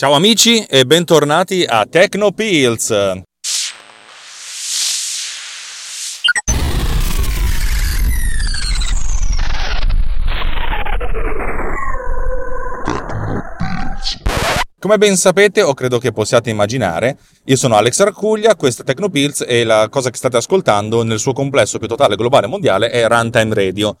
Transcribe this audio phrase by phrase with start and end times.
[0.00, 2.88] Ciao amici e bentornati a Tecnopills.
[14.78, 19.44] Come ben sapete, o credo che possiate immaginare, io sono Alex Arcuglia, questo è Tecnopills
[19.46, 23.54] e la cosa che state ascoltando nel suo complesso più totale globale mondiale è Runtime
[23.54, 23.98] Radio.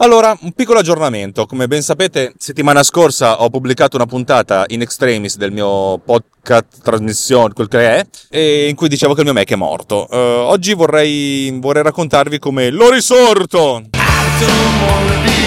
[0.00, 1.44] Allora, un piccolo aggiornamento.
[1.46, 7.52] Come ben sapete, settimana scorsa ho pubblicato una puntata in extremis del mio podcast trasmissione,
[7.52, 10.06] quel che è, in cui dicevo che il mio Mac è morto.
[10.08, 13.82] Uh, oggi vorrei, vorrei raccontarvi come l'ho risorto.
[13.94, 15.38] I don't wanna be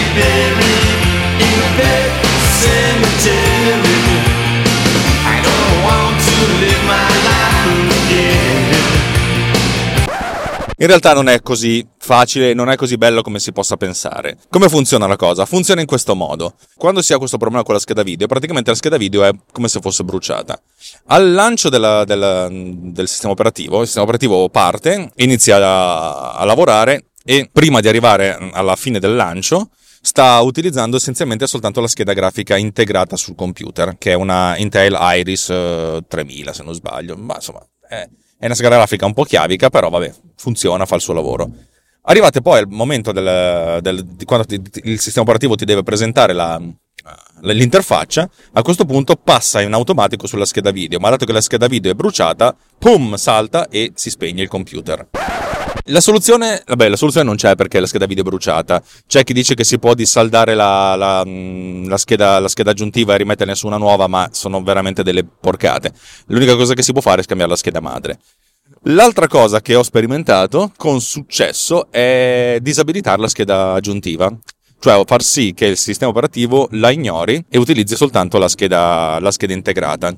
[10.81, 14.39] In realtà non è così facile, non è così bello come si possa pensare.
[14.49, 15.45] Come funziona la cosa?
[15.45, 16.55] Funziona in questo modo.
[16.75, 19.67] Quando si ha questo problema con la scheda video, praticamente la scheda video è come
[19.67, 20.59] se fosse bruciata.
[21.05, 27.11] Al lancio della, della, del sistema operativo, il sistema operativo parte, inizia a, a lavorare
[27.23, 29.69] e prima di arrivare alla fine del lancio
[30.01, 35.45] sta utilizzando essenzialmente soltanto la scheda grafica integrata sul computer, che è una Intel Iris
[36.07, 38.09] 3000 se non sbaglio, ma insomma è
[38.41, 41.47] è una scheda grafica un po' chiavica, però vabbè, funziona, fa il suo lavoro.
[42.05, 46.33] Arrivate poi al momento del, del, di quando ti, il sistema operativo ti deve presentare
[46.33, 46.59] la,
[47.41, 51.67] l'interfaccia, a questo punto passa in automatico sulla scheda video, ma dato che la scheda
[51.67, 55.07] video è bruciata, pum, salta e si spegne il computer.
[55.85, 58.81] La soluzione, vabbè, la soluzione non c'è perché la scheda video è bruciata.
[59.07, 63.13] C'è chi dice che si può dissaldare la, la, mm, la, scheda, la scheda aggiuntiva
[63.13, 65.91] e rimetterne su una nuova, ma sono veramente delle porcate.
[66.27, 68.19] L'unica cosa che si può fare è scambiare la scheda madre.
[68.85, 74.35] L'altra cosa che ho sperimentato con successo è disabilitare la scheda aggiuntiva
[74.81, 79.29] cioè far sì che il sistema operativo la ignori e utilizzi soltanto la scheda, la
[79.29, 80.11] scheda integrata.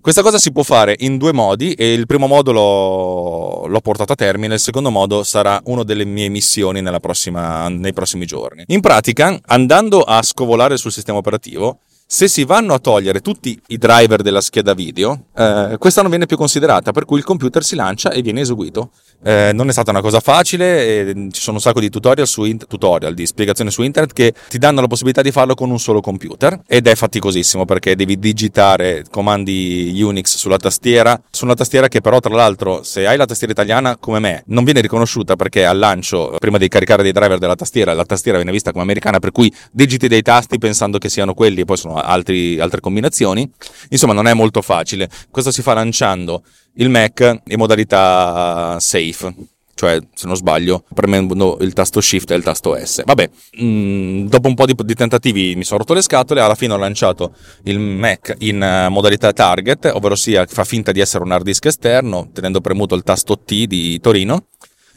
[0.00, 4.12] Questa cosa si può fare in due modi e il primo modo l'ho, l'ho portato
[4.12, 8.62] a termine, il secondo modo sarà una delle mie missioni prossima, nei prossimi giorni.
[8.68, 13.76] In pratica, andando a scovolare sul sistema operativo, se si vanno a togliere tutti i
[13.76, 17.76] driver della scheda video, eh, questa non viene più considerata, per cui il computer si
[17.76, 18.92] lancia e viene eseguito.
[19.22, 22.56] Eh, non è stata una cosa facile, ci sono un sacco di tutorial, su in-
[22.66, 26.00] tutorial, di spiegazioni su internet che ti danno la possibilità di farlo con un solo
[26.00, 32.00] computer ed è faticosissimo perché devi digitare comandi Unix sulla tastiera, su una tastiera che
[32.00, 35.76] però tra l'altro se hai la tastiera italiana come me non viene riconosciuta perché al
[35.76, 39.30] lancio, prima di caricare dei driver della tastiera, la tastiera viene vista come americana per
[39.30, 43.50] cui digiti dei tasti pensando che siano quelli e poi sono altri, altre combinazioni.
[43.90, 45.08] Insomma, non è molto facile.
[45.30, 46.42] Questo si fa lanciando
[46.74, 49.34] il Mac in modalità safe.
[49.78, 53.04] Cioè, se non sbaglio, premendo il tasto Shift e il tasto S.
[53.04, 56.40] Vabbè, mh, mm, dopo un po' di, di, tentativi mi sono rotto le scatole.
[56.40, 57.32] Alla fine ho lanciato
[57.62, 61.66] il Mac in uh, modalità target, ovvero sia fa finta di essere un hard disk
[61.66, 64.46] esterno, tenendo premuto il tasto T di Torino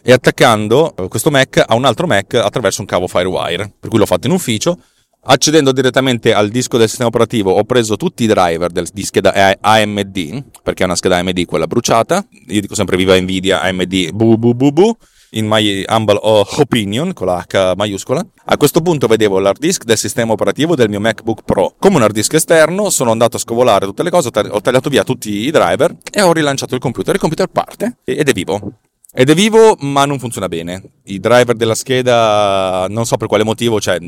[0.03, 3.72] e attaccando eh, questo Mac a un altro Mac attraverso un cavo Firewire.
[3.79, 4.79] Per cui l'ho fatto in ufficio,
[5.23, 9.55] Accedendo direttamente al disco del sistema operativo ho preso tutti i driver del, di scheda
[9.61, 12.25] AMD, perché è una scheda AMD quella bruciata.
[12.47, 14.97] Io dico sempre viva Nvidia, AMD, bu bu bu bu,
[15.31, 18.25] in my humble opinion, con la H maiuscola.
[18.45, 22.01] A questo punto vedevo l'hard disk del sistema operativo del mio MacBook Pro come un
[22.01, 25.51] hard disk esterno, sono andato a scovolare tutte le cose, ho tagliato via tutti i
[25.51, 27.13] driver e ho rilanciato il computer.
[27.13, 28.79] Il computer parte ed è vivo.
[29.13, 30.81] Ed è vivo, ma non funziona bene.
[31.03, 33.99] I driver della scheda, non so per quale motivo, cioè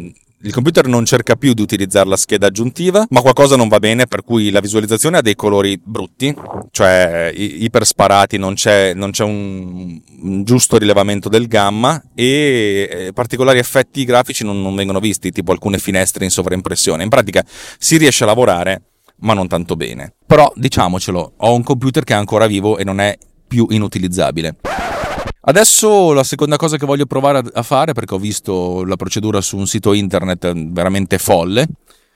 [0.44, 4.08] il computer non cerca più di utilizzare la scheda aggiuntiva, ma qualcosa non va bene,
[4.08, 6.36] per cui la visualizzazione ha dei colori brutti,
[6.72, 13.14] cioè iper sparati, non c'è, non c'è un, un, giusto rilevamento del gamma e eh,
[13.14, 17.04] particolari effetti grafici non, non vengono visti, tipo alcune finestre in sovraimpressione.
[17.04, 17.44] In pratica
[17.78, 18.82] si riesce a lavorare,
[19.20, 20.14] ma non tanto bene.
[20.28, 23.18] Però diciamocelo, ho un computer che è ancora vivo e non è
[23.48, 24.58] più inutilizzabile.
[25.46, 29.58] Adesso la seconda cosa che voglio provare a fare, perché ho visto la procedura su
[29.58, 31.68] un sito internet veramente folle,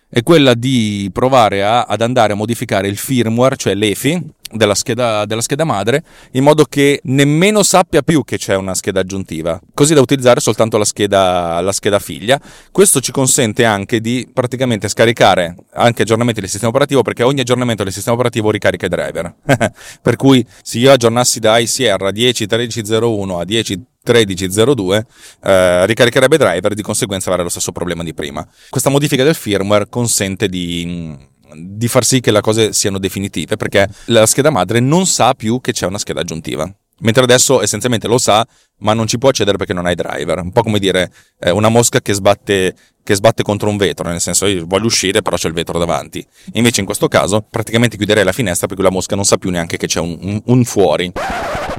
[0.08, 5.26] è quella di provare a, ad andare a modificare il firmware, cioè l'EFI, della scheda,
[5.26, 9.94] della scheda, madre in modo che nemmeno sappia più che c'è una scheda aggiuntiva, così
[9.94, 12.40] da utilizzare soltanto la scheda, la scheda figlia.
[12.72, 17.84] Questo ci consente anche di praticamente scaricare anche aggiornamenti del sistema operativo perché ogni aggiornamento
[17.84, 19.36] del sistema operativo ricarica i driver.
[20.02, 25.02] per cui se io aggiornassi da ICR a 10.13.01 a 10.13.02
[25.44, 28.48] eh, ricaricherebbe driver e di conseguenza avrebbe lo stesso problema di prima.
[28.70, 33.88] Questa modifica del firmware consente di di far sì che le cose siano definitive, perché
[34.06, 36.72] la scheda madre non sa più che c'è una scheda aggiuntiva.
[37.00, 38.46] Mentre adesso essenzialmente lo sa,
[38.80, 40.40] ma non ci può accedere perché non hai driver.
[40.40, 44.20] Un po' come dire eh, una mosca che sbatte, che sbatte contro un vetro, nel
[44.20, 46.26] senso io voglio uscire però c'è il vetro davanti.
[46.54, 49.78] Invece in questo caso praticamente chiuderei la finestra perché la mosca non sa più neanche
[49.78, 51.12] che c'è un, un, un fuori.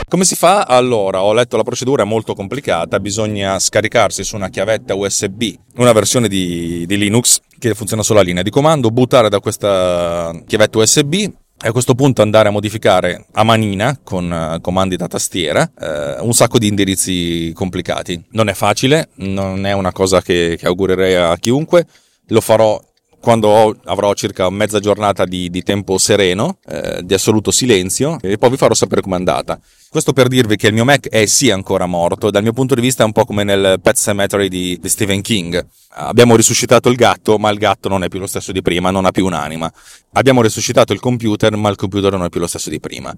[0.08, 0.62] Come si fa?
[0.62, 5.92] Allora, ho letto la procedura, è molto complicata, bisogna scaricarsi su una chiavetta USB una
[5.92, 10.78] versione di, di Linux che funziona solo a linea di comando, buttare da questa chiavetta
[10.78, 15.70] USB e a questo punto andare a modificare a manina con uh, comandi da tastiera
[15.78, 18.24] uh, un sacco di indirizzi complicati.
[18.30, 21.86] Non è facile, non è una cosa che, che augurerei a chiunque,
[22.28, 22.80] lo farò
[23.20, 28.38] quando ho, avrò circa mezza giornata di, di tempo sereno, eh, di assoluto silenzio, e
[28.38, 29.58] poi vi farò sapere com'è andata.
[29.90, 32.80] Questo per dirvi che il mio Mac è sì ancora morto, dal mio punto di
[32.80, 35.66] vista è un po' come nel Pet Cemetery di, di Stephen King.
[35.90, 39.06] Abbiamo risuscitato il gatto, ma il gatto non è più lo stesso di prima, non
[39.06, 39.72] ha più un'anima.
[40.12, 43.16] Abbiamo risuscitato il computer, ma il computer non è più lo stesso di prima.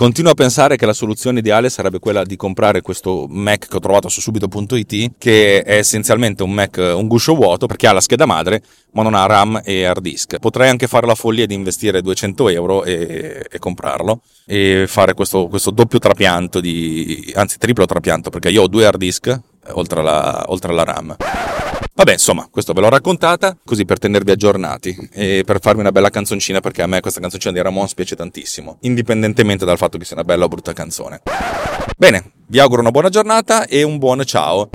[0.00, 3.80] Continuo a pensare che la soluzione ideale sarebbe quella di comprare questo Mac che ho
[3.80, 8.24] trovato su subito.it, che è essenzialmente un Mac, un guscio vuoto, perché ha la scheda
[8.24, 8.62] madre,
[8.92, 10.38] ma non ha RAM e hard disk.
[10.38, 15.48] Potrei anche fare la follia di investire 200 euro e, e comprarlo e fare questo,
[15.48, 19.38] questo, doppio trapianto, di, anzi triplo trapianto, perché io ho due hard disk
[19.72, 21.16] oltre alla, oltre alla RAM.
[21.92, 26.08] Vabbè, insomma, questo ve l'ho raccontata così per tenervi aggiornati e per farvi una bella
[26.08, 30.16] canzoncina perché a me questa canzoncina di Ramones piace tantissimo, indipendentemente dal fatto che sia
[30.16, 31.20] una bella o brutta canzone.
[31.98, 34.70] Bene, vi auguro una buona giornata e un buon ciao.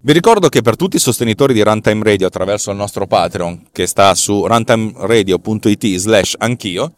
[0.00, 3.86] Vi ricordo che per tutti i sostenitori di Runtime Radio attraverso il nostro Patreon, che
[3.86, 6.92] sta su runtimeradio.it slash anch'io,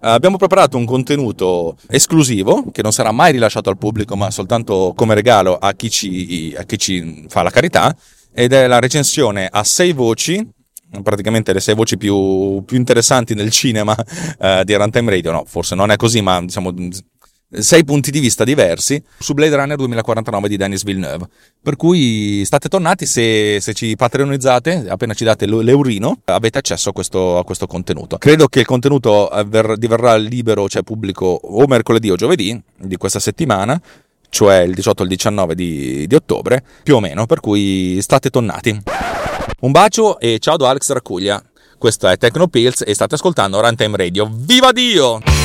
[0.00, 5.14] abbiamo preparato un contenuto esclusivo che non sarà mai rilasciato al pubblico ma soltanto come
[5.14, 7.94] regalo a chi ci, a chi ci fa la carità
[8.32, 10.46] ed è la recensione a sei voci,
[11.02, 13.96] praticamente le sei voci più, più interessanti nel cinema
[14.38, 16.72] eh, di Runtime Radio, no, forse non è così, ma diciamo
[17.50, 21.28] sei punti di vista diversi su Blade Runner 2049 di Denis Villeneuve.
[21.60, 26.92] Per cui state tornati se, se ci patreonizzate, appena ci date l'eurino, avete accesso a
[26.92, 28.18] questo, a questo contenuto.
[28.18, 29.30] Credo che il contenuto
[29.76, 33.80] diverrà libero, cioè pubblico, o mercoledì o giovedì di questa settimana
[34.30, 38.30] cioè il 18 e il 19 di, di ottobre, più o meno, per cui state
[38.30, 38.80] tonnati.
[39.60, 41.42] Un bacio e ciao da Alex Raccuglia.
[41.76, 44.30] Questo è Tecnopills e state ascoltando Runtime Radio.
[44.32, 45.39] Viva Dio!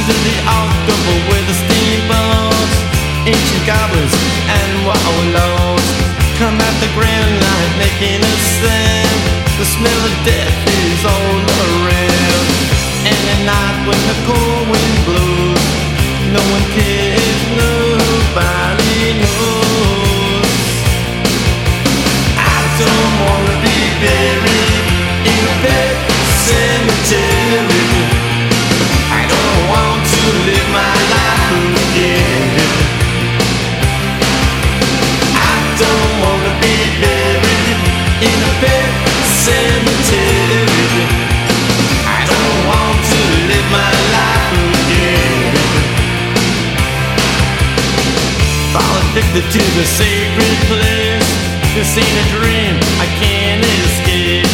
[0.00, 2.74] Under the October with the steamboats
[3.28, 4.16] Ancient goblins
[4.48, 5.88] and wallows
[6.40, 9.20] Come at the grand line making a sound
[9.60, 11.36] The smell of death is all
[11.68, 12.48] around
[13.12, 15.68] And at night when the cold wind blows.
[16.32, 19.99] No one cares, nobody knows.
[49.40, 51.28] Addicted to the sacred place.
[51.74, 54.46] This ain't a dream, I can't escape.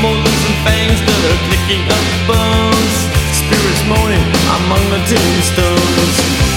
[0.00, 2.96] Molars and fangs that are clicking up bones.
[3.36, 4.24] Spirits moaning
[4.56, 6.49] among the tombstones.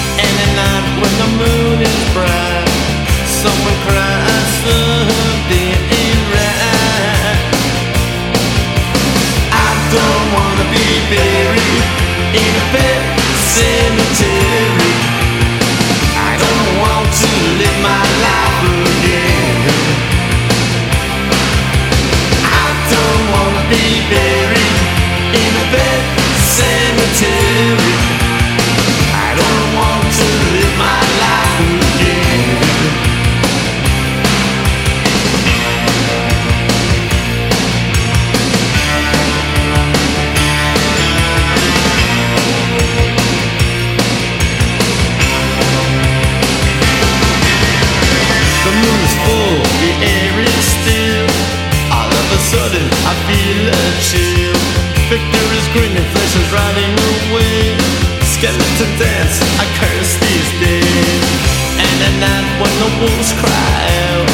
[63.04, 64.28] Wolves cry out.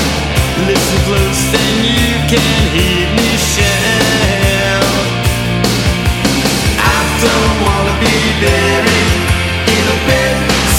[0.68, 5.06] Listen close and you can hear me shout.
[6.78, 9.22] I don't wanna be buried
[9.74, 10.36] in a bed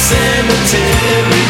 [0.09, 1.45] cemetery.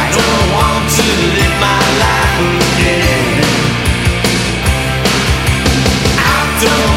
[0.00, 1.06] I don't want to
[1.36, 3.36] live my life again.
[6.34, 6.96] I don't